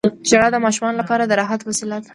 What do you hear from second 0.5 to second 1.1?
د ماشومانو